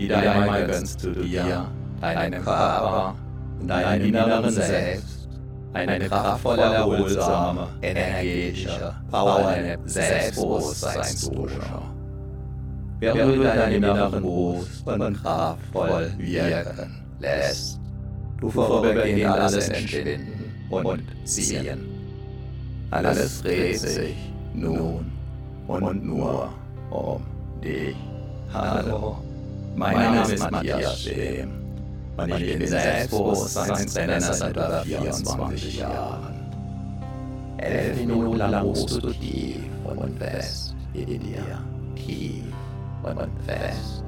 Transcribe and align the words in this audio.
Wieder 0.00 0.32
einmal 0.32 0.66
gönnst 0.66 1.04
du 1.04 1.10
dir, 1.10 1.66
deinem 2.00 2.42
Körper 2.42 3.14
und 3.60 3.68
deinem 3.68 4.06
inneren 4.06 4.50
Selbst 4.50 5.28
eine 5.74 5.98
kraftvolle, 5.98 6.62
erholsame, 6.62 7.68
energetische, 7.82 8.94
powernde 9.10 9.78
Selbstbewusstseinsdusche. 9.84 11.60
Während 12.98 13.36
du 13.36 13.42
deinen 13.42 13.72
inneren 13.74 14.22
Brust 14.22 14.86
und 14.86 15.22
kraftvoll 15.22 16.10
wirken 16.16 17.02
lässt, 17.18 17.78
du 18.40 18.50
vorübergehend 18.50 19.26
alles 19.26 19.68
entschwinden 19.68 20.54
und 20.70 21.02
ziehen. 21.24 21.86
Alles 22.90 23.42
dreht 23.42 23.78
sich 23.78 24.16
nun 24.54 25.12
und 25.68 26.04
nur 26.04 26.48
um 26.90 27.22
dich. 27.62 27.94
Hallo, 28.52 29.18
mein 29.76 29.96
Name 29.96 30.32
ist 30.32 30.50
Matthias 30.50 31.02
Schem 31.02 31.50
und 32.16 32.30
ich 32.30 32.58
bin 32.58 32.66
Selbstbewusstseinstrainer 32.66 34.20
seit 34.20 34.52
über 34.52 34.82
24 34.82 35.78
Jahren. 35.78 36.40
Elf 37.58 37.96
Minuten 37.96 38.36
lang 38.36 38.54
ruhst 38.64 38.90
du 38.90 39.10
tief 39.12 39.56
und 39.84 40.18
fest 40.18 40.74
in 40.94 41.06
dir, 41.06 41.58
tief 41.94 42.44
und 43.02 43.30
fest. 43.46 44.04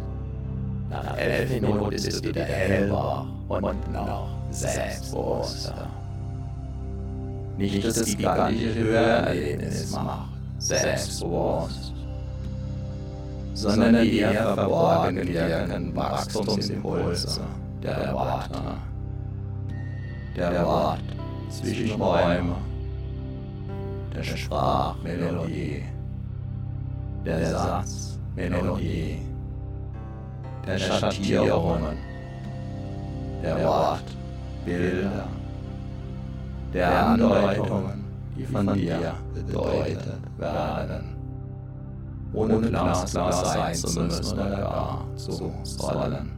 Nach 0.91 1.17
elf 1.17 1.51
Minuten 1.51 1.91
bist 1.91 2.25
du 2.25 2.29
wieder 2.29 2.45
hellwach 2.45 3.25
und 3.48 3.92
noch 3.92 4.29
selbstbewusster. 4.51 5.89
Nicht 7.56 7.84
das 7.84 8.05
gigantische 8.05 8.75
Hörerlebnis 8.75 9.92
macht 9.92 10.33
selbstbewusst, 10.59 11.92
sondern 13.62 14.02
die 14.02 14.19
eher 14.19 14.55
verborgen 14.55 15.17
wirkenden 15.17 15.95
Wachstumsimpulse 15.95 17.42
der 17.81 18.12
Worte, 18.12 18.61
der 20.37 20.67
Wort 20.67 21.00
zwischen 21.48 22.00
Räume, 22.03 22.56
der 24.14 24.25
Sprachmelodie, 24.25 25.84
der 27.25 27.47
Satzmelodie, 27.47 29.19
der 30.67 30.78
Schattierungen, 30.78 31.98
der 33.44 33.65
Wortbilder, 33.65 35.28
der 36.75 37.06
Andeutungen, 37.06 38.05
die 38.37 38.44
von 38.44 38.75
dir 38.75 39.15
bedeutet 39.34 40.20
werden, 40.39 41.22
ohne 42.34 42.61
glasklar 42.61 43.33
sein 43.33 43.75
zu 43.75 44.00
müssen 44.00 44.38
oder 44.38 44.50
gar 44.50 45.06
zu 45.16 45.52
sollen. 45.62 46.33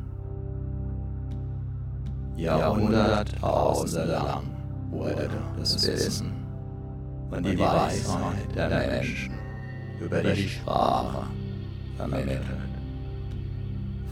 Jahrhunderttausende 2.36 4.04
lang 4.06 4.44
wurde 4.90 5.30
das 5.58 5.86
Wissen 5.86 6.32
und 7.30 7.46
die 7.46 7.58
Weisheit 7.58 8.54
der 8.54 8.68
Menschen 8.68 9.34
über 10.00 10.20
die 10.20 10.48
Sprache 10.48 11.26
vermittelt. 11.96 12.42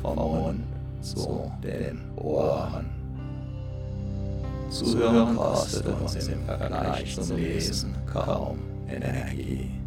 Vom 0.00 0.16
Mund 0.16 0.64
zu 1.00 1.50
den 1.62 2.00
Ohren. 2.16 2.86
Zuhören 4.70 5.36
kostet 5.36 5.86
uns 5.86 6.14
im 6.14 6.44
Vergleich 6.44 7.20
zum 7.20 7.36
Lesen 7.36 7.94
kaum 8.06 8.58
Energie. 8.88 9.81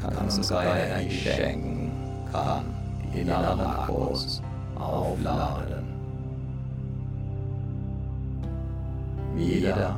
Kann 0.00 0.16
uns 0.24 0.50
Energie 0.50 1.10
schenken, 1.10 1.90
kann 2.32 2.64
inneren 3.12 3.60
Akkus 3.60 4.42
aufladen. 4.78 5.96
wieder, 9.36 9.96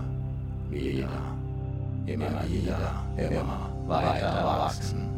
wieder, 0.70 1.08
immer 2.06 2.42
wieder, 2.48 3.04
immer 3.16 3.70
weiter 3.86 4.44
wachsen 4.44 5.08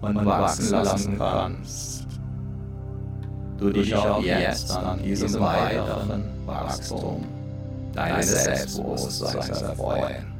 und 0.00 0.26
wachsen 0.26 0.70
lassen 0.70 1.18
kannst. 1.18 2.06
Du 3.58 3.70
dich 3.70 3.94
auch 3.94 4.22
jetzt 4.22 4.70
an 4.76 5.02
diesem 5.02 5.40
weiteren 5.40 6.24
Wachstum 6.44 7.24
deines 7.94 8.44
Selbstbewusstseins 8.44 9.62
erfreuen. 9.62 10.35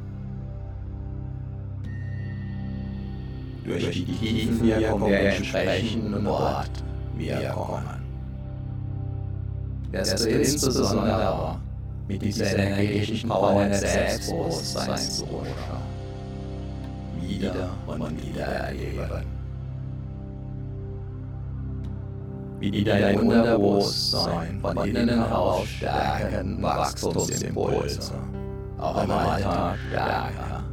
Durch 3.67 3.91
die 3.91 4.05
Tiefenwirkung 4.05 5.09
der 5.09 5.35
entsprechenden 5.35 6.25
Wortwirkungen 6.25 7.83
wirst 9.91 10.23
du 10.23 10.29
insbesondere 10.29 11.57
mit 12.07 12.21
dieser 12.21 12.57
energetischen 12.57 13.29
Power 13.29 13.65
des 13.65 13.81
Selbstbewusstseins 13.81 15.17
zurück. 15.17 15.47
Wieder 17.19 17.69
und 17.87 18.25
wieder 18.25 18.45
erleben. 18.45 19.25
Wie 22.61 22.83
dein 22.85 23.19
Unterbewusstsein 23.19 24.61
von 24.61 24.77
innen 24.77 25.09
heraus 25.09 25.67
stärken 25.67 26.63
Wachstumsimpulse. 26.63 28.13
Auch 28.77 29.03
im 29.03 29.11
Alltag 29.11 29.77
stärker 29.89 30.63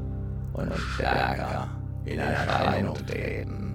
und 0.52 0.72
stärker 0.94 1.73
in 2.06 2.18
Erscheinung 2.18 2.94
treten. 3.06 3.74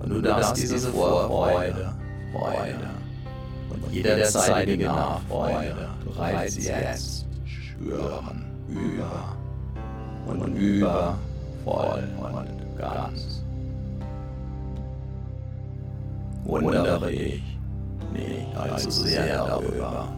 Und 0.00 0.10
du 0.10 0.20
darfst 0.20 0.56
diese 0.56 0.90
Vorfreude, 0.90 1.92
Freude 2.32 2.90
und 3.70 3.92
jederzeitige 3.92 4.86
Nachfreude 4.86 5.88
bereits 6.04 6.56
jetzt 6.56 7.26
spüren, 7.44 8.44
über 8.68 9.36
und 10.26 10.54
über, 10.54 11.18
voll 11.64 12.04
und 12.18 12.78
ganz. 12.78 13.42
Wundere 16.44 17.10
ich 17.10 17.42
nicht 18.12 18.56
allzu 18.56 18.90
sehr 18.90 19.38
darüber, 19.38 20.08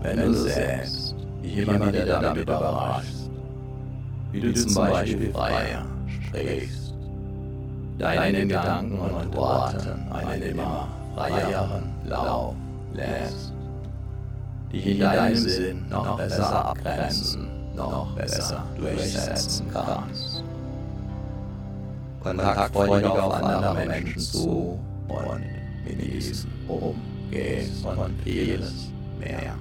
wenn 0.00 0.16
du 0.16 0.32
selbst 0.32 1.14
dich 1.42 1.58
immer 1.58 1.86
wieder 1.86 2.06
damit 2.06 2.42
überraschst, 2.42 3.30
wie 4.32 4.40
du 4.40 4.54
zum 4.54 4.74
Beispiel 4.74 5.30
freier 5.30 5.91
sprichst, 6.26 6.94
deinen 7.98 8.48
Gedanken 8.48 8.98
und 8.98 9.34
Worten 9.34 10.12
einen 10.12 10.42
immer 10.42 10.88
freieren 11.14 11.84
Lauf 12.04 12.54
lässt 12.94 13.52
dich 14.72 14.86
in 14.86 15.00
deinem 15.00 15.36
Sinn 15.36 15.88
noch 15.88 16.16
besser 16.16 16.64
abgrenzen, 16.66 17.48
noch 17.76 18.14
besser 18.16 18.64
durchsetzen 18.78 19.66
kannst. 19.72 20.44
Kontaktfreudig 22.22 23.06
auf 23.06 23.34
andere 23.34 23.86
Menschen 23.86 24.20
zu 24.20 24.78
und 25.08 25.44
mit 25.84 26.00
diesen 26.00 26.50
umgehst 26.68 27.84
und 27.84 28.20
vieles 28.22 28.88
mehr. 29.18 29.54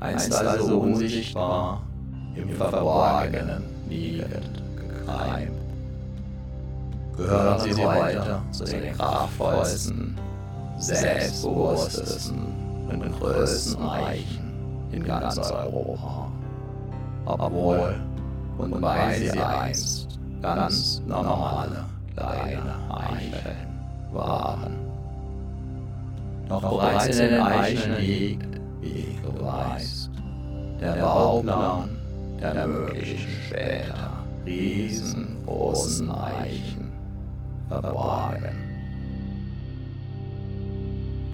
Einst 0.00 0.34
also 0.34 0.80
unsichtbar 0.80 1.82
im 2.34 2.48
Verborgenen 2.50 3.64
liegend 3.88 4.62
gekreimt, 4.76 5.59
gehören 7.20 7.60
sie 7.60 7.84
weiter 7.84 8.42
zu 8.50 8.64
den 8.64 8.96
kraftvollsten, 8.96 10.18
selbstbewusstesten 10.78 12.46
und 12.88 13.20
größten 13.20 13.88
Eichen 13.88 14.52
in 14.92 15.04
ganz 15.04 15.38
Europa. 15.38 16.30
Obwohl 17.26 17.94
und 18.58 18.82
weil 18.82 19.14
sie 19.18 19.38
einst 19.38 20.18
ganz 20.42 21.02
normale 21.06 21.84
kleine 22.16 22.74
Eicheln 22.90 23.56
waren. 24.12 24.72
Doch 26.48 26.62
bereits 26.62 27.18
in 27.18 27.28
den 27.28 27.40
Eicheln 27.40 28.00
liegt, 28.00 28.60
wie 28.80 29.18
du 29.22 29.44
weißt, 29.44 30.10
der 30.80 30.92
Bauplan 30.94 31.90
der 32.40 32.66
möglichen 32.66 33.28
später 33.46 34.10
riesengroßen 34.46 36.10
Eichen 36.10 36.79
verborgen. 37.70 38.56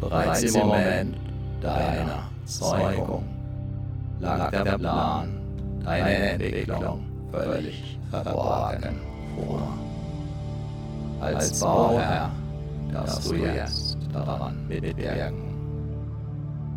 Bereits 0.00 0.42
im 0.42 0.60
Moment 0.60 1.16
deiner 1.62 2.28
Zeugung 2.44 3.24
lag 4.20 4.50
der 4.50 4.78
Plan 4.78 5.28
deiner 5.82 6.32
Entwicklung 6.32 7.00
völlig 7.32 7.98
verborgen 8.10 9.00
vor. 9.34 9.62
Als 11.20 11.58
Bauherr 11.60 12.30
darfst 12.92 13.30
du 13.30 13.34
jetzt 13.36 13.96
daran 14.12 14.68
mitwirken, 14.68 15.56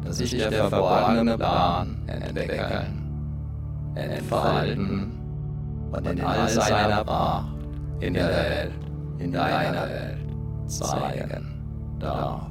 dass 0.06 0.18
sich 0.18 0.32
der 0.32 0.52
verborgene 0.52 1.38
Plan 1.38 1.98
entwickeln, 2.08 3.04
entfalten 3.96 5.12
und 5.92 6.08
in 6.08 6.22
all 6.22 6.48
seiner 6.48 7.04
Pracht 7.04 7.48
in 8.00 8.14
der 8.14 8.30
Welt, 8.30 8.89
in 9.20 9.32
deiner 9.32 9.88
Welt 9.88 10.18
zeigen 10.68 11.98
darf. 12.00 12.50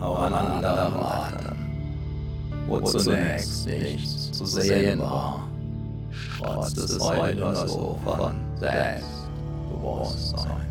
Auch 0.00 0.22
an 0.22 0.32
anderen 0.32 0.94
Orten, 0.94 1.56
wo 2.66 2.80
zunächst 2.80 3.66
nichts 3.66 4.32
zu 4.32 4.46
sehen 4.46 4.98
war, 5.00 5.46
trotz 6.38 6.72
des 6.74 6.98
heute 6.98 7.54
so 7.54 7.98
von 8.02 8.34
Selbstbewusstsein. 8.56 10.66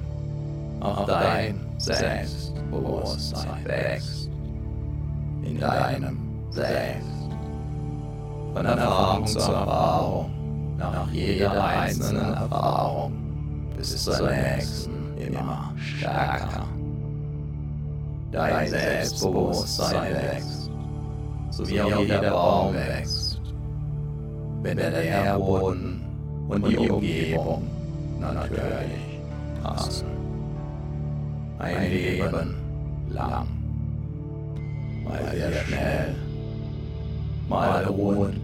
Auch 0.80 1.06
dein 1.06 1.60
Selbstbewusstsein 1.78 3.64
wächst 3.66 4.32
in 5.44 5.60
deinem 5.60 6.18
Selbst. 6.50 7.06
Von 8.54 8.66
Erfahrung 8.66 9.28
zu 9.28 9.38
Erfahrung, 9.38 10.32
nach 10.78 11.08
jeder 11.12 11.64
einzelnen 11.64 12.34
Erfahrung, 12.34 13.29
bis 13.80 14.04
zur 14.04 14.30
nächsten 14.30 15.18
immer 15.18 15.74
stärker. 15.78 16.68
Dein 18.32 18.68
Selbstbewusstsein 18.68 20.14
wächst, 20.14 20.70
so 21.50 21.68
wie 21.68 21.82
auch 21.82 22.00
jeder 22.00 22.30
Baum 22.30 22.74
wächst, 22.74 23.42
wenn 24.62 24.78
der 24.78 24.92
Nährboden 24.92 26.02
und 26.50 26.68
die 26.68 26.78
Umgebung 26.78 27.68
natürlich 28.20 29.22
passen. 29.64 30.06
Ein 31.58 31.90
Leben 31.90 32.56
lang, 33.10 33.48
mal 35.06 35.32
sehr 35.32 35.54
schnell, 35.54 36.16
mal 37.48 37.86
ruhend, 37.86 38.42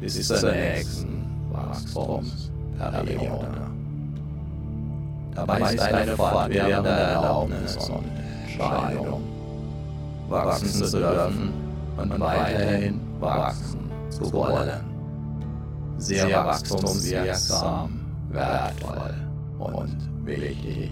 bis 0.00 0.26
zur 0.26 0.52
nächsten 0.52 1.26
Wachstumsperiode. 1.52 3.63
Dabei 5.34 5.74
ist 5.74 5.80
eine 5.80 6.16
fortwährende 6.16 6.90
Erlaubnis 6.90 7.76
und 7.88 8.04
Entscheidung, 8.44 9.22
wachsen 10.28 10.68
zu 10.68 10.90
dürfen 10.98 11.52
und 11.96 12.20
weiterhin 12.20 13.00
wachsen 13.20 13.90
zu 14.10 14.32
wollen. 14.32 14.84
Sehr 15.98 16.30
wachstumswirksam, 16.30 18.00
wertvoll 18.30 19.14
und 19.58 19.96
wichtig. 20.24 20.90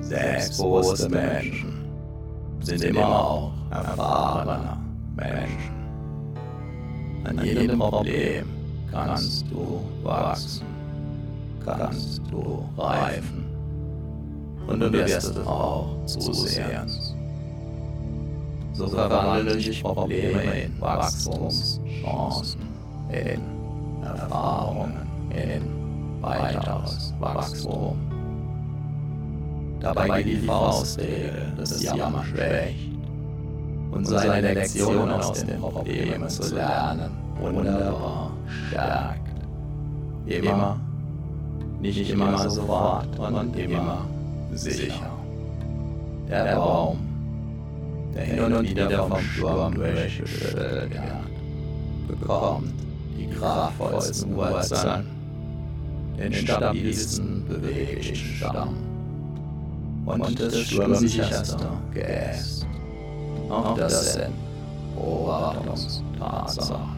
Selbstbewusste 0.00 1.08
Menschen 1.08 1.88
sind 2.60 2.84
immer 2.84 3.06
auch 3.06 3.52
erfahrene 3.70 4.76
Menschen. 5.16 5.74
An 7.24 7.42
jedem 7.42 7.78
Problem 7.78 8.53
kannst 8.94 9.44
du 9.50 9.80
wachsen, 10.02 10.66
kannst 11.64 12.22
du 12.30 12.64
reifen 12.78 13.44
und 14.66 14.80
du 14.80 14.92
wirst 14.92 15.30
es 15.30 15.46
auch 15.46 15.96
zusehends. 16.06 17.14
So 18.72 18.88
verwandeln 18.88 19.60
sich 19.60 19.82
Probleme 19.82 20.42
in 20.64 20.80
Wachstumschancen, 20.80 22.60
in 23.10 23.40
Erfahrungen, 24.02 24.96
in 25.30 26.22
weiteres 26.22 27.14
Wachstum. 27.20 27.98
Dabei 29.80 30.22
geht 30.22 30.42
die 30.42 30.46
Faustregel 30.46 31.52
des 31.58 31.82
Jammer 31.82 32.24
schwächt 32.24 32.90
und 33.90 34.06
seine 34.06 34.54
Lektion 34.54 35.10
aus 35.10 35.44
den 35.44 35.60
Problemen 35.60 36.28
zu 36.28 36.54
lernen 36.54 37.24
wunderbar 37.40 38.23
stärkt. 38.74 39.20
Immer, 40.26 40.80
nicht 41.80 42.10
immer 42.10 42.48
sofort 42.48 43.18
und 43.18 43.56
immer 43.56 44.06
sicher. 44.52 45.10
Der 46.28 46.56
Baum, 46.56 46.98
der 48.14 48.24
hin 48.24 48.52
und 48.52 48.68
wieder 48.68 49.06
vom 49.06 49.20
Sturm 49.20 49.74
durchgeschüttelt 49.74 50.92
wird, 50.92 52.08
bekommt 52.08 52.72
die 53.18 53.28
kraftvollsten 53.28 54.34
Wurzeln, 54.34 55.06
den 56.18 56.32
stabilsten 56.32 57.44
beweglichen 57.46 58.34
Stamm 58.36 58.74
und 60.06 60.40
das 60.40 60.58
sturmsicherste 60.60 61.66
Geäst. 61.92 62.66
Auch 63.50 63.76
das 63.76 64.14
sind 64.14 64.32
Beobachtungstatsachen. 64.94 66.93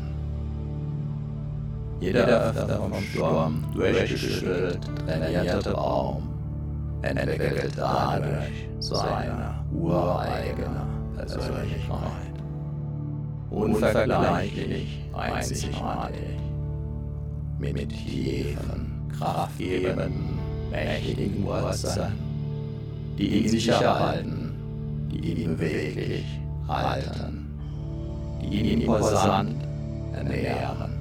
Jeder 2.01 2.27
öfter 2.27 2.77
vom 2.77 3.03
Sturm 3.03 3.65
durchgeschüttelt 3.75 4.81
trainierte 5.07 5.71
Baum 5.73 6.29
entwickelt 7.03 7.73
dadurch 7.77 8.69
seine 8.81 9.65
ureigene 9.73 10.87
Persönlichkeit. 11.17 12.35
Unvergleichlich, 13.51 15.05
einzigartig, 15.15 16.39
mit 17.59 17.89
tiefen, 17.89 19.09
kraftgebenden, 19.17 20.39
mächtigen 20.71 21.45
Wurzeln, 21.47 22.13
die 23.17 23.29
ihn 23.39 23.49
sicher 23.49 23.99
halten, 23.99 24.55
die 25.11 25.43
ihn 25.43 25.57
beweglich 25.57 26.27
halten, 26.69 27.59
die 28.43 28.61
ihn 28.61 28.81
imposant 28.83 29.57
ernähren, 30.13 30.96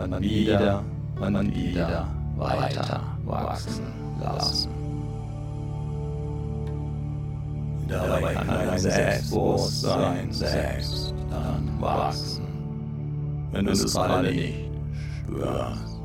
und 0.00 0.20
wieder 0.20 0.82
und 1.20 1.54
wieder 1.54 2.06
weiter 2.36 3.02
wachsen 3.24 3.84
lassen. 4.20 4.70
Dabei 7.88 8.34
kann 8.34 8.46
dein 8.46 8.78
Selbstbewusstsein 8.78 10.32
selbst 10.32 11.14
dann 11.28 11.80
wachsen, 11.80 12.46
wenn 13.52 13.66
du 13.66 13.72
es 13.72 13.92
gerade 13.92 14.30
nicht 14.30 14.70
spürst. 15.18 16.00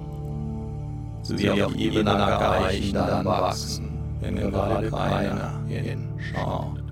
So 1.22 1.38
wie 1.38 1.64
auf 1.64 1.76
ebener 1.76 2.52
Eichen 2.52 2.94
dann 2.94 3.26
wachsen, 3.26 3.90
wenn 4.20 4.36
gerade 4.36 4.90
keiner 4.90 5.60
hinschaut. 5.68 6.84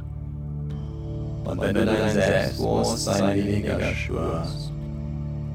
Und 1.45 1.61
wenn 1.61 1.75
du 1.75 1.85
dein 1.85 2.09
Selbstbewusstsein 2.09 3.35
weniger 3.35 3.93
spürst, 3.93 4.72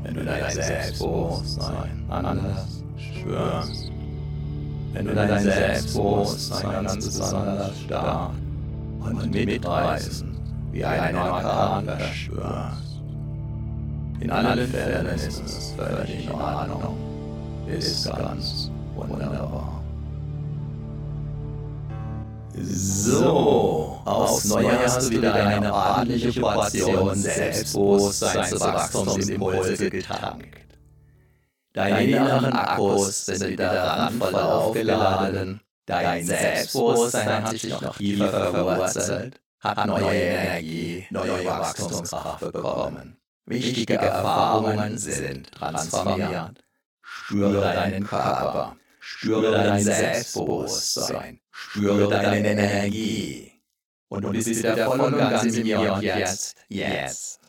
wenn 0.08 0.14
du 0.14 0.24
dein 0.24 0.50
Selbstbewusstsein 0.50 2.04
anders 2.08 2.82
spürst, 2.96 3.92
wenn 4.94 5.06
du 5.06 5.14
dein 5.14 5.42
Selbstbewusstsein 5.42 6.84
ganz 6.84 6.94
besonders 6.94 7.80
stark 7.80 8.30
und 9.00 9.30
mitreißen 9.30 10.34
wie 10.72 10.84
ein 10.84 11.14
Orkan 11.14 11.84
verspürst. 11.84 13.02
In 14.20 14.30
allen 14.30 14.66
Fällen 14.68 15.06
ist 15.06 15.42
es 15.44 15.74
völlig 15.76 16.24
in 16.24 16.32
Ordnung, 16.32 16.96
ist 17.68 18.10
ganz 18.10 18.70
wunderbar. 18.96 19.77
So, 22.62 24.00
aufs 24.04 24.44
Neue 24.46 24.82
hast 24.82 25.06
du 25.06 25.10
wieder 25.10 25.34
eine 25.34 25.72
ordentliche 25.72 26.40
Portion 26.40 27.14
Selbstbewusstseinswachstumsimpulse 27.14 29.90
getankt. 29.90 30.56
Deine 31.72 32.04
inneren 32.04 32.52
Akkus 32.52 33.26
sind 33.26 33.50
wieder 33.50 33.70
randvoll 33.70 34.34
aufgeladen, 34.34 35.60
dein 35.86 36.26
Selbstbewusstsein 36.26 37.44
hat 37.44 37.50
sich 37.50 37.80
noch 37.80 37.96
tiefer 37.96 38.50
verwurzelt, 38.50 39.40
hat 39.60 39.86
neue 39.86 40.10
Energie, 40.10 41.06
neue 41.10 41.44
Wachstumskraft 41.44 42.52
bekommen. 42.52 43.16
Wichtige 43.46 43.94
Erfahrungen 43.94 44.98
sind 44.98 45.52
transformiert. 45.52 46.64
Spüre 47.00 47.60
deinen 47.60 48.04
Körper, 48.04 48.76
spüre 49.08 49.52
dein 49.52 49.82
Selbstbewusstsein, 49.82 51.40
spüre 51.50 52.08
deine 52.08 52.46
Energie. 52.46 53.52
Und 54.08 54.22
du 54.22 54.30
bist 54.30 54.48
wieder 54.48 54.76
voll 54.86 55.00
und 55.00 55.18
ganz 55.18 55.44
in 55.44 55.62
mir 55.62 55.92
und 55.92 56.02
jetzt, 56.02 56.56
jetzt. 56.68 57.40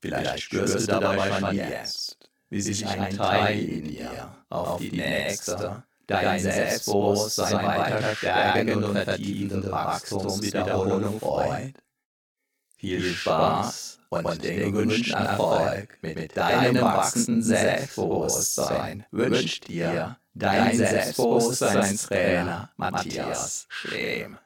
Vielleicht 0.00 0.44
spürst 0.44 0.80
du 0.80 0.86
dabei 0.86 1.38
schon 1.38 1.56
jetzt, 1.56 2.16
wie 2.50 2.60
sich 2.60 2.86
ein 2.86 3.16
Teil 3.16 3.58
in 3.58 3.84
dir 3.88 4.36
auf 4.48 4.80
die 4.80 4.92
nächste, 4.92 5.82
dein 6.06 6.40
Selbstbewusstsein 6.40 7.66
weiter 7.66 8.14
stärkende 8.14 8.76
und 8.76 8.96
vertiefende 8.96 9.70
Wachstumswiederholung 9.70 11.18
freut. 11.18 11.74
Viel 12.76 13.02
Spaß 13.02 13.98
und 14.10 14.44
den 14.44 14.72
gewünschten 14.72 15.14
Erfolg 15.14 15.98
mit 16.00 16.36
deinem 16.36 16.80
wachsenden 16.80 17.42
Selbstbewusstsein 17.42 19.04
wünscht 19.10 19.66
dir 19.66 20.16
dein 20.38 20.76
Selbstbewusstseinstrainer 20.76 22.70
Matthias 22.76 23.66
Schlehm. 23.68 24.38